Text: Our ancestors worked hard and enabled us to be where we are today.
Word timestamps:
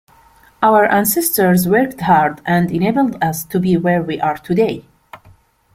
Our 0.63 0.85
ancestors 0.85 1.67
worked 1.67 2.01
hard 2.01 2.41
and 2.43 2.71
enabled 2.71 3.23
us 3.23 3.43
to 3.43 3.59
be 3.59 3.77
where 3.77 4.01
we 4.01 4.19
are 4.19 4.35
today. 4.39 4.87